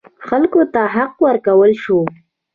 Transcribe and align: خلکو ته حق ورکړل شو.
خلکو 0.27 0.61
ته 0.73 0.81
حق 0.95 1.13
ورکړل 1.25 1.73
شو. 1.83 1.99